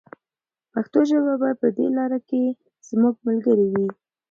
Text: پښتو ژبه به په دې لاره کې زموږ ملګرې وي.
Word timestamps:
پښتو 0.73 0.99
ژبه 1.09 1.33
به 1.41 1.49
په 1.61 1.67
دې 1.77 1.87
لاره 1.97 2.19
کې 2.29 2.43
زموږ 2.89 3.15
ملګرې 3.27 3.67
وي. 3.71 3.87